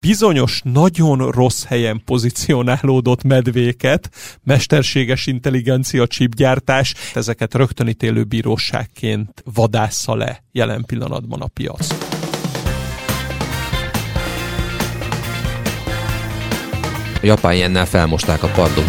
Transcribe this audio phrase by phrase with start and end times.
[0.00, 4.10] bizonyos nagyon rossz helyen pozícionálódott medvéket,
[4.44, 11.86] mesterséges intelligencia csipgyártás, ezeket rögtönítélő bíróságként vadásza le jelen pillanatban a piac.
[17.22, 18.84] A japán ilyennel felmosták a pardon.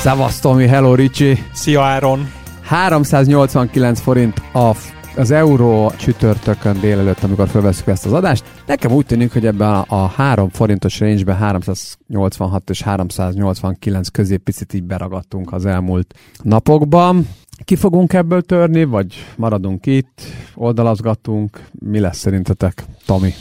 [0.00, 1.44] Szevasz Tomi, hello Ricsi!
[1.52, 2.44] Szia Áron!
[2.66, 4.72] 389 forint a
[5.16, 8.44] az euró csütörtökön délelőtt, amikor felveszünk ezt az adást.
[8.66, 14.74] Nekem úgy tűnik, hogy ebben a, a 3 forintos range 386 és 389 közé picit
[14.74, 17.28] így beragadtunk az elmúlt napokban.
[17.64, 20.20] Ki fogunk ebből törni, vagy maradunk itt,
[20.54, 21.60] oldalazgatunk?
[21.72, 23.32] Mi lesz szerintetek, Tomi?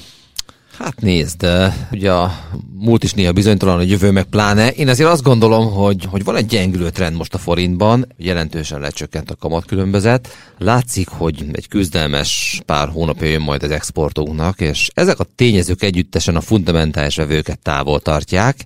[0.78, 1.48] Hát nézd,
[1.92, 2.32] ugye a
[2.78, 4.72] múlt is néha bizonytalan, a jövő meg pláne.
[4.72, 9.32] Én azért azt gondolom, hogy, hogy van egy gyengülő trend most a forintban, jelentősen lecsökkent
[9.32, 10.28] a kamatkülönbözet.
[10.58, 16.36] Látszik, hogy egy küzdelmes pár hónapja jön majd az exportunknak, és ezek a tényezők együttesen
[16.36, 18.66] a fundamentális vevőket távol tartják.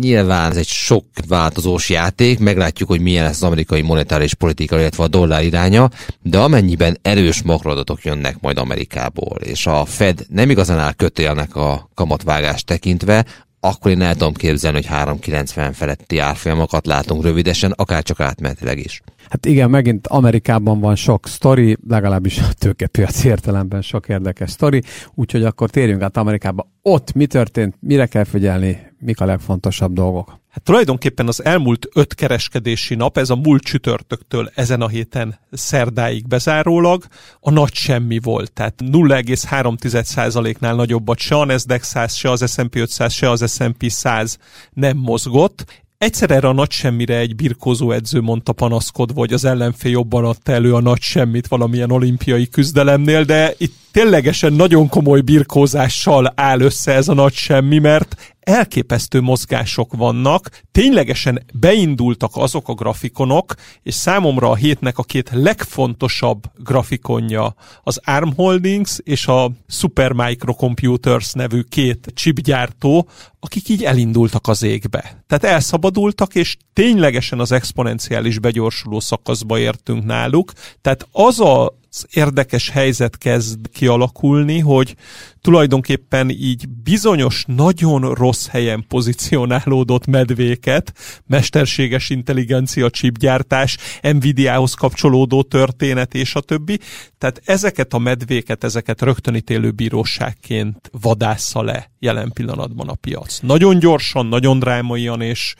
[0.00, 5.02] Nyilván ez egy sok változós játék, meglátjuk, hogy milyen lesz az amerikai monetáris politika, illetve
[5.02, 5.90] a dollár iránya,
[6.22, 11.90] de amennyiben erős makroadatok jönnek majd Amerikából, és a Fed nem igazán áll kötélnek a
[11.94, 13.24] kamatvágást tekintve,
[13.64, 19.02] akkor én el tudom képzelni, hogy 390 feletti árfolyamokat látunk rövidesen, akár csak átmenetileg is.
[19.28, 24.82] Hát igen, megint Amerikában van sok sztori, legalábbis a tőkepiac értelemben sok érdekes sztori,
[25.14, 26.70] úgyhogy akkor térjünk át Amerikába.
[26.82, 30.41] Ott mi történt, mire kell figyelni, mik a legfontosabb dolgok?
[30.52, 36.28] Hát tulajdonképpen az elmúlt öt kereskedési nap, ez a múlt csütörtöktől ezen a héten szerdáig
[36.28, 37.04] bezárólag,
[37.40, 38.52] a nagy semmi volt.
[38.52, 44.38] Tehát 0,3%-nál nagyobbat se a Nasdaq 100, se az S&P 500, se az S&P 100
[44.72, 45.84] nem mozgott.
[45.98, 50.52] Egyszer erre a nagy semmire egy birkózó edző mondta panaszkodva, hogy az ellenfél jobban adta
[50.52, 56.92] elő a nagy semmit valamilyen olimpiai küzdelemnél, de itt ténylegesen nagyon komoly birkózással áll össze
[56.92, 64.50] ez a nagy semmi, mert elképesztő mozgások vannak, ténylegesen beindultak azok a grafikonok, és számomra
[64.50, 72.12] a hétnek a két legfontosabb grafikonja az ARM Holdings és a Super Microcomputers nevű két
[72.14, 73.08] chipgyártó,
[73.40, 75.24] akik így elindultak az égbe.
[75.26, 80.52] Tehát elszabadultak, és ténylegesen az exponenciális begyorsuló szakaszba értünk náluk.
[80.80, 84.94] Tehát az a érdekes helyzet kezd kialakulni, hogy
[85.40, 90.92] tulajdonképpen így bizonyos nagyon rossz helyen pozícionálódott medvéket,
[91.26, 96.78] mesterséges intelligencia chipgyártás, Nvidia-hoz kapcsolódó történet és a többi.
[97.18, 103.38] Tehát ezeket a medvéket, ezeket rögtönítélő bíróságként vadásza le jelen pillanatban a piac.
[103.40, 105.54] Nagyon gyorsan, nagyon drámaian, és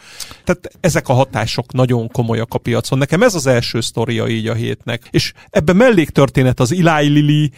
[0.45, 2.99] tehát ezek a hatások nagyon komolyak a piacon.
[2.99, 5.09] Nekem ez az első sztoria így a hétnek.
[5.11, 5.77] És ebben
[6.23, 7.51] melléktörténet az Eli Lilly,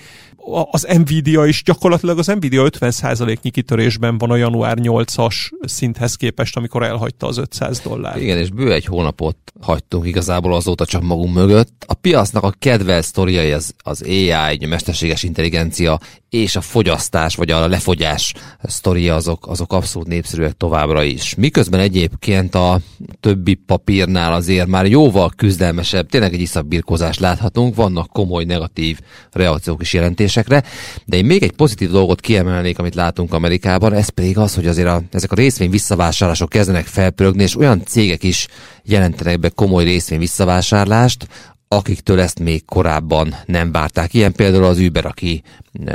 [0.71, 6.83] az Nvidia is gyakorlatilag az Nvidia 50%-nyi kitörésben van a január 8-as szinthez képest, amikor
[6.83, 8.21] elhagyta az 500 dollár.
[8.23, 11.85] Igen, és bő egy hónapot hagytunk igazából azóta csak magunk mögött.
[11.87, 16.01] A piacnak a kedvelt sztoriai az, az AI, mesterséges intelligencia
[16.35, 21.35] és a fogyasztás, vagy a lefogyás sztoria azok, azok abszolút népszerűek továbbra is.
[21.35, 22.81] Miközben egyébként a
[23.21, 28.99] többi papírnál azért már jóval küzdelmesebb, tényleg egy iszakbirkózást láthatunk, vannak komoly negatív
[29.33, 30.63] reakciók is jelentésekre,
[31.05, 34.89] de én még egy pozitív dolgot kiemelnék, amit látunk Amerikában, ez pedig az, hogy azért
[34.89, 38.47] a, ezek a részvény visszavásárlások kezdenek felpörögni, és olyan cégek is
[38.83, 41.29] jelentenek be komoly részvény visszavásárlást,
[41.77, 44.15] akiktől ezt még korábban nem várták.
[44.15, 45.43] Ilyen például az Uber, aki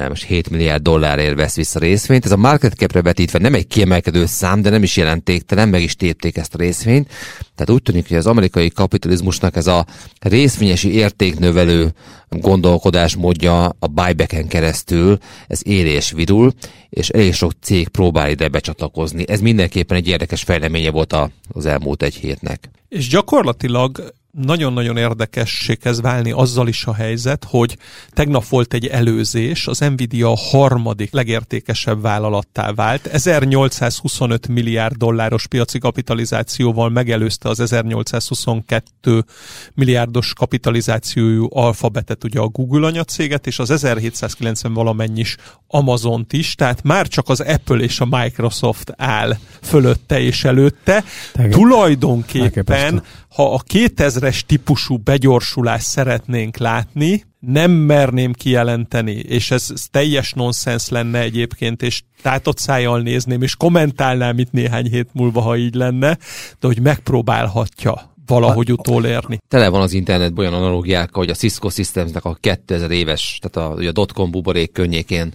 [0.08, 2.26] most 7 milliárd dollárért vesz vissza részvényt.
[2.26, 5.96] Ez a market capre vetítve nem egy kiemelkedő szám, de nem is jelentéktelen, meg is
[5.96, 7.08] tépték ezt a részvényt.
[7.56, 9.86] Tehát úgy tűnik, hogy az amerikai kapitalizmusnak ez a
[10.20, 11.94] részvényesi értéknövelő
[12.30, 16.54] gondolkodás módja a buybacken keresztül, ez élés virul,
[16.90, 19.24] és elég sok cég próbál ide becsatlakozni.
[19.28, 21.16] Ez mindenképpen egy érdekes fejleménye volt
[21.52, 22.70] az elmúlt egy hétnek.
[22.90, 27.78] És gyakorlatilag nagyon-nagyon érdekessé kezd válni azzal is a helyzet, hogy
[28.10, 33.06] tegnap volt egy előzés, az Nvidia a harmadik legértékesebb vállalattá vált.
[33.06, 39.26] 1825 milliárd dolláros piaci kapitalizációval megelőzte az 1822
[39.74, 45.36] milliárdos kapitalizációjú alfabetet, ugye a Google anyacéget, és az 1790 valamennyis
[45.68, 51.04] Amazont is, tehát már csak az Apple és a Microsoft áll fölötte és előtte.
[51.34, 51.52] Tegel.
[51.52, 53.60] Tulajdonképpen, ha a
[54.20, 61.82] 2000-es típusú begyorsulást szeretnénk látni, nem merném kijelenteni, és ez, ez teljes nonsens lenne egyébként,
[61.82, 66.18] és tátott szájjal nézném, és kommentálnám itt néhány hét múlva, ha így lenne,
[66.60, 69.38] de hogy megpróbálhatja valahogy utolérni.
[69.48, 73.88] Tele van az internetben olyan analógiákkal, hogy a Cisco Systemsnek a 2000 éves, tehát a,
[73.88, 75.34] a dotcom buborék könnyékén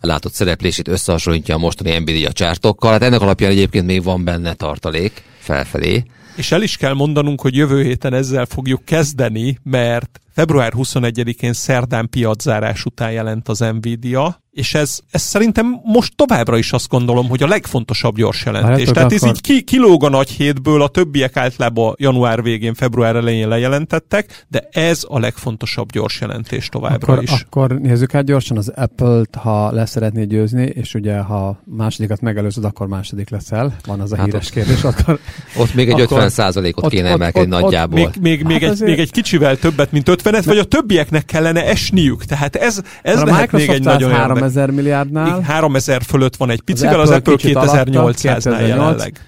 [0.00, 2.92] látott szereplését összehasonlítja a mostani Nvidia csártokkal.
[2.92, 6.04] Hát ennek alapján egyébként még van benne tartalék felfelé.
[6.40, 12.08] És el is kell mondanunk, hogy jövő héten ezzel fogjuk kezdeni, mert február 21-én szerdán
[12.08, 17.42] piaczárás után jelent az Nvidia, és ez, ez szerintem most továbbra is azt gondolom, hogy
[17.42, 18.70] a legfontosabb gyors jelentés.
[18.70, 23.16] Várjátok, Tehát ez így ki, kilóg a nagy hétből, a többiek általában január végén, február
[23.16, 27.30] elején lejelentettek, de ez a legfontosabb gyors jelentés továbbra akkor, is.
[27.30, 32.86] Akkor nézzük át gyorsan az Apple-t, ha leszeretné győzni, és ugye ha másodikat megelőzöd, akkor
[32.86, 33.76] második leszel.
[33.86, 34.84] Van az a hát híres ott, kérdés.
[34.84, 35.18] Akkor,
[35.60, 37.98] ott még egy akkor, 50 százalékot kéne emelkedni nagyjából.
[37.98, 41.66] Még, még, még, hát egy, még egy kicsivel többet, mint 50 vagy a többieknek kellene
[41.66, 42.24] esniük.
[42.24, 44.10] Tehát ez, ez lehet még egy nagyon
[44.40, 45.40] 3000 milliárdnál.
[45.40, 49.20] 3000 fölött van egy picivel, az Apple, Apple 2800-nál jelenleg.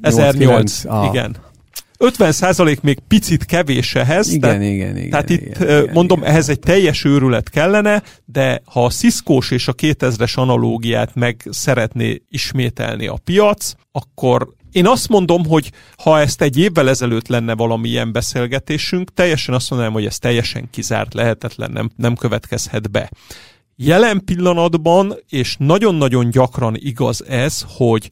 [0.00, 1.36] 1008, igen.
[2.02, 4.28] 50 százalék még picit kevés ehhez.
[4.28, 5.10] Igen, tehát, igen, igen.
[5.10, 6.30] Tehát igen, itt igen, mondom, igen.
[6.30, 12.22] ehhez egy teljes őrület kellene, de ha a cisco és a 2000-es analógiát meg szeretné
[12.28, 17.88] ismételni a piac, akkor én azt mondom, hogy ha ezt egy évvel ezelőtt lenne valami
[17.88, 23.10] ilyen beszélgetésünk, teljesen azt mondanám, hogy ez teljesen kizárt, lehetetlen, nem, nem következhet be.
[23.84, 28.10] Jelen pillanatban, és nagyon-nagyon gyakran igaz ez, hogy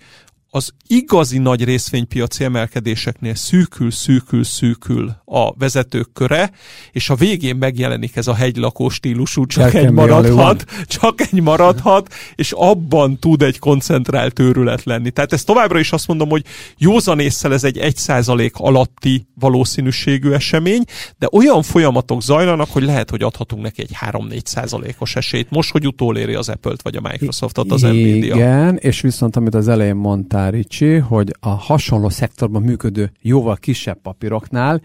[0.52, 6.50] az igazi nagy részvénypiaci emelkedéseknél szűkül, szűkül, szűkül a vezetők köre,
[6.92, 12.52] és a végén megjelenik ez a hegylakó stílusú, csak egy maradhat, csak egy maradhat, és
[12.56, 15.10] abban tud egy koncentrált őrület lenni.
[15.10, 16.44] Tehát ezt továbbra is azt mondom, hogy
[16.78, 20.84] józanésszel ez egy 1% alatti valószínűségű esemény,
[21.18, 25.86] de olyan folyamatok zajlanak, hogy lehet, hogy adhatunk neki egy 3-4 százalékos esélyt, most, hogy
[25.86, 28.34] utoléri az Apple-t vagy a Microsoftot az Nvidia.
[28.34, 33.98] Igen, és viszont amit az elején mondtál, Ricsi, hogy a hasonló szektorban működő, jóval kisebb
[34.02, 34.80] papíroknál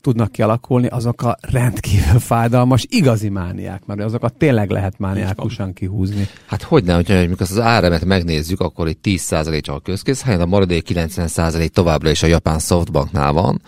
[0.00, 6.26] tudnak kialakulni azok a rendkívül fájdalmas, igazi mániák, mert azokat tényleg lehet mániákusan kihúzni.
[6.46, 10.46] Hát hogy nem, hogyha amikor az áremet megnézzük, akkor itt 10% csak a közkészhelyen, a
[10.46, 13.60] maradék 90% továbbra is a japán softbanknál van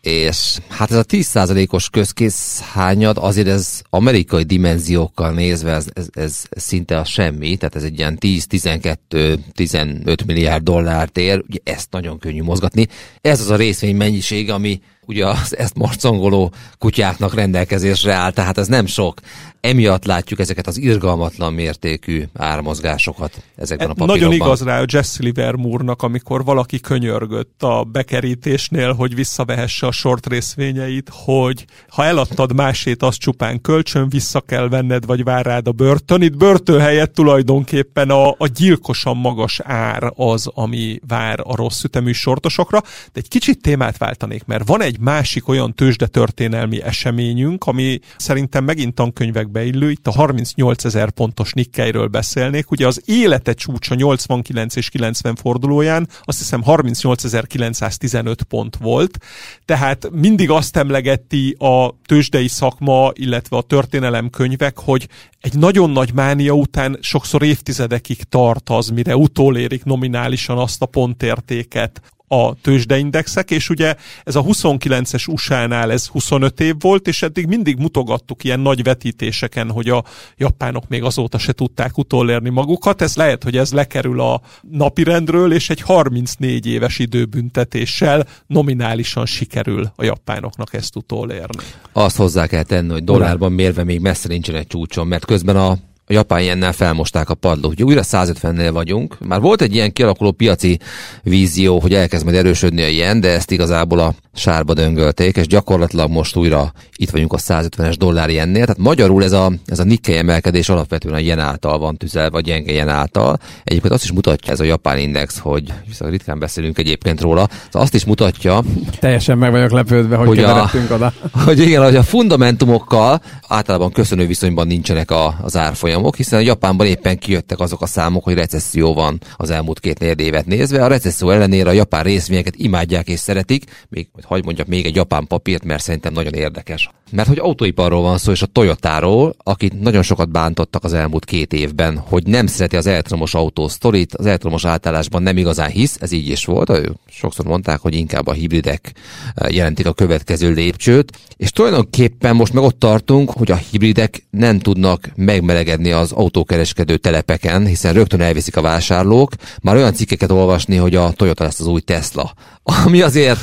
[0.00, 6.44] és hát ez a 10%-os közkész hányad, azért ez amerikai dimenziókkal nézve ez, ez, ez
[6.50, 12.42] szinte a semmi, tehát ez egy ilyen 10-12-15 milliárd dollárt ér, ugye ezt nagyon könnyű
[12.42, 12.86] mozgatni.
[13.20, 18.66] Ez az a részvény mennyiség, ami ugye az ezt marcangoló kutyáknak rendelkezésre áll, tehát ez
[18.66, 19.20] nem sok.
[19.60, 24.18] Emiatt látjuk ezeket az irgalmatlan mértékű ármozgásokat ezekben a papírokban.
[24.18, 30.26] Nagyon igaz rá a Jesse Livermore-nak, amikor valaki könyörgött a bekerítésnél, hogy visszavehesse a short
[30.26, 35.72] részvényeit, hogy ha eladtad másét, az csupán kölcsön, vissza kell venned, vagy vár rád a
[35.72, 36.22] börtön.
[36.22, 42.12] Itt börtön helyett tulajdonképpen a, a gyilkosan magas ár az, ami vár a rossz ütemű
[42.12, 42.80] sortosokra.
[42.80, 48.94] De egy kicsit témát váltanék, mert van egy másik olyan tőzsdetörténelmi eseményünk, ami szerintem megint
[48.94, 54.88] tankönyvekbe illő, itt a 38 ezer pontos Nikkeiről beszélnék, ugye az élete csúcsa 89 és
[54.88, 59.18] 90 fordulóján azt hiszem 38.915 pont volt,
[59.64, 65.08] tehát mindig azt emlegeti a tőzsdei szakma, illetve a történelemkönyvek, hogy
[65.40, 72.00] egy nagyon nagy mánia után sokszor évtizedekig tart az, mire utolérik nominálisan azt a pontértéket,
[72.28, 73.94] a tőzsdeindexek, és ugye
[74.24, 79.70] ez a 29-es USA-nál ez 25 év volt, és eddig mindig mutogattuk ilyen nagy vetítéseken,
[79.70, 80.04] hogy a
[80.36, 83.02] japánok még azóta se tudták utolérni magukat.
[83.02, 90.04] Ez lehet, hogy ez lekerül a napirendről, és egy 34 éves időbüntetéssel nominálisan sikerül a
[90.04, 91.62] japánoknak ezt utolérni.
[91.92, 95.76] Azt hozzá kell tenni, hogy dollárban mérve még messze nincsen egy csúcson, mert közben a
[96.08, 97.72] a japán jennel felmosták a padlót.
[97.72, 99.16] Ugye újra 150-nél vagyunk.
[99.20, 100.78] Már volt egy ilyen kialakuló piaci
[101.22, 106.10] vízió, hogy elkezd majd erősödni a jen, de ezt igazából a sárba döngölték, és gyakorlatilag
[106.10, 108.64] most újra itt vagyunk a 150-es dollár jennél.
[108.64, 112.40] Tehát magyarul ez a, ez a Nikkei emelkedés alapvetően a jen által van tüzelve, a
[112.40, 113.38] gyenge jen által.
[113.64, 117.94] Egyébként azt is mutatja ez a japán index, hogy viszont ritkán beszélünk egyébként róla, azt
[117.94, 118.62] is mutatja.
[118.98, 121.12] Teljesen meg vagyok lepődve, hogy, hogy a, oda.
[121.44, 126.42] Hogy igen, hogy a fundamentumokkal általában köszönő viszonyban nincsenek a, az árfolyam árfolyamok, hiszen a
[126.42, 130.84] Japánban éppen kijöttek azok a számok, hogy recesszió van az elmúlt két négy évet nézve.
[130.84, 135.26] A recesszió ellenére a japán részvényeket imádják és szeretik, még, hogy mondjak még egy japán
[135.26, 136.90] papírt, mert szerintem nagyon érdekes.
[137.10, 141.52] Mert hogy autóiparról van szó, és a Toyotáról, akit nagyon sokat bántottak az elmúlt két
[141.52, 146.12] évben, hogy nem szereti az elektromos autó sztorit, az elektromos átállásban nem igazán hisz, ez
[146.12, 146.72] így is volt.
[147.10, 148.92] Sokszor mondták, hogy inkább a hibridek
[149.34, 154.58] eh, jelentik a következő lépcsőt, és tulajdonképpen most meg ott tartunk, hogy a hibridek nem
[154.58, 159.32] tudnak megmelegedni az autókereskedő telepeken, hiszen rögtön elviszik a vásárlók.
[159.62, 162.32] Már olyan cikkeket olvasni, hogy a Toyota lesz az új Tesla.
[162.84, 163.38] Ami azért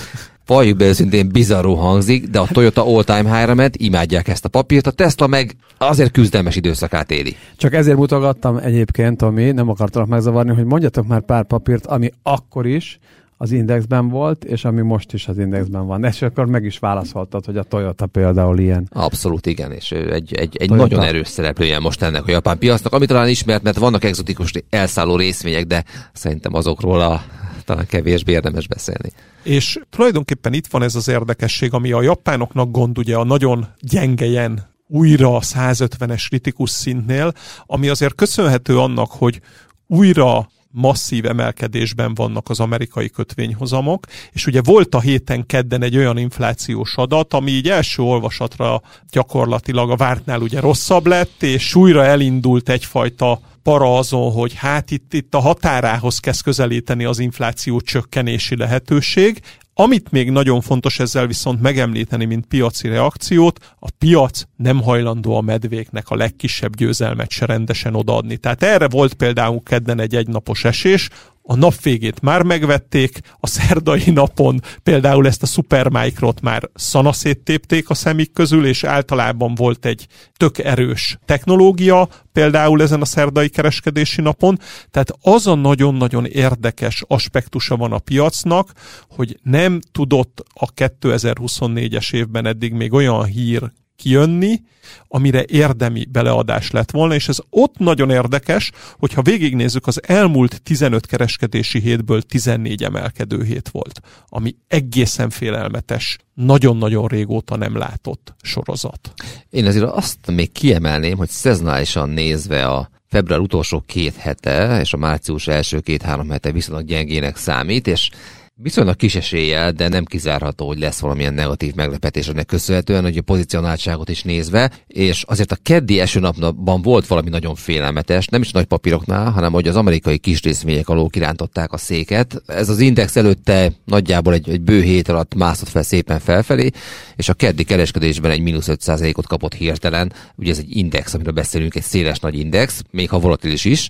[0.45, 4.87] valljuk be őszintén bizarró hangzik, de a Toyota all-time high ment, imádják ezt a papírt,
[4.87, 7.35] a Tesla meg azért küzdelmes időszakát éli.
[7.57, 12.65] Csak ezért mutogattam egyébként, ami nem akartalak megzavarni, hogy mondjatok már pár papírt, ami akkor
[12.65, 12.99] is
[13.37, 16.03] az indexben volt, és ami most is az indexben van.
[16.03, 18.87] És akkor meg is válaszoltad, hogy a Toyota például ilyen.
[18.91, 23.05] Abszolút igen, és egy, egy, egy nagyon erős szereplője most ennek a japán piacnak, ami
[23.05, 27.21] talán ismert, mert vannak egzotikus elszálló részvények, de szerintem azokról a
[27.65, 29.11] talán kevésbé érdemes beszélni.
[29.43, 34.73] És tulajdonképpen itt van ez az érdekesség, ami a japánoknak gond ugye a nagyon gyengejen
[34.87, 37.33] újra 150-es kritikus szintnél,
[37.65, 39.41] ami azért köszönhető annak, hogy
[39.87, 46.17] újra masszív emelkedésben vannak az amerikai kötvényhozamok, és ugye volt a héten kedden egy olyan
[46.17, 52.69] inflációs adat, ami így első olvasatra gyakorlatilag a vártnál ugye rosszabb lett, és újra elindult
[52.69, 59.41] egyfajta para azon, hogy hát itt, itt a határához kezd közelíteni az infláció csökkenési lehetőség.
[59.77, 65.41] Amit még nagyon fontos ezzel viszont megemlíteni, mint piaci reakciót, a piac nem hajlandó a
[65.41, 68.37] medvéknek a legkisebb győzelmet se rendesen odaadni.
[68.37, 71.09] Tehát erre volt például kedden egy egynapos esés,
[71.47, 77.89] a nap végét már megvették, a szerdai napon például ezt a Supermicrot már szanaszét tépték
[77.89, 84.21] a szemik közül, és általában volt egy tök erős technológia, például ezen a szerdai kereskedési
[84.21, 84.59] napon.
[84.91, 88.71] Tehát az a nagyon-nagyon érdekes aspektusa van a piacnak,
[89.09, 94.61] hogy nem tudott a 2024-es évben eddig még olyan hír kijönni,
[95.07, 101.05] amire érdemi beleadás lett volna, és ez ott nagyon érdekes, hogyha végignézzük, az elmúlt 15
[101.05, 109.13] kereskedési hétből 14 emelkedő hét volt, ami egészen félelmetes, nagyon-nagyon régóta nem látott sorozat.
[109.49, 114.97] Én azért azt még kiemelném, hogy szezonálisan nézve a február utolsó két hete és a
[114.97, 118.09] március első két-három hete viszonylag gyengének számít, és
[118.57, 123.21] Viszonylag kis eséllyel, de nem kizárható, hogy lesz valamilyen negatív meglepetés ennek köszönhetően, hogy a
[123.21, 128.65] pozicionáltságot is nézve, és azért a keddi esőnapban volt valami nagyon félelmetes, nem is nagy
[128.65, 132.41] papíroknál, hanem hogy az amerikai kis részvények alól kirántották a széket.
[132.45, 136.69] Ez az index előtte nagyjából egy, egy bő hét alatt mászott fel szépen felfelé,
[137.15, 140.13] és a keddi kereskedésben egy mínusz 5%-ot kapott hirtelen.
[140.35, 143.89] Ugye ez egy index, amiről beszélünk, egy széles nagy index, még ha volatilis is,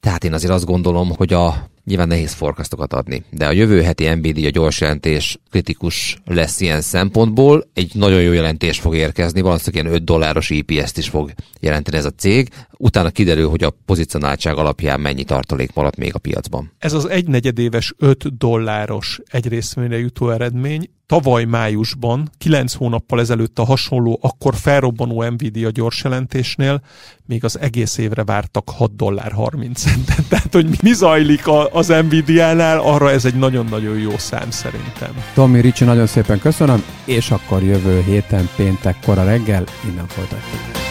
[0.00, 4.08] tehát én azért azt gondolom, hogy a nyilván nehéz forecastokat adni, de a jövő heti
[4.08, 7.68] Nvidia gyors jelentés kritikus lesz ilyen szempontból.
[7.74, 12.04] Egy nagyon jó jelentés fog érkezni, valószínűleg ilyen 5 dolláros EPS-t is fog jelenteni ez
[12.04, 12.48] a cég.
[12.78, 16.72] Utána kiderül, hogy a pozicionáltság alapján mennyi tartalék maradt még a piacban.
[16.78, 23.64] Ez az egynegyedéves 5 dolláros egy részvényre jutó eredmény tavaly májusban, 9 hónappal ezelőtt a
[23.64, 26.82] hasonló, akkor felrobbanó Nvidia gyors jelentésnél
[27.26, 30.24] még az egész évre vártak 6 dollár 30 centet.
[30.28, 35.10] Tehát, hogy mi zajlik a, az Nvidia-nál, arra ez egy nagyon-nagyon jó szám szerintem.
[35.34, 40.85] Tomi Ricsi, nagyon szépen köszönöm, és akkor jövő héten péntek kora reggel innen folytatjuk.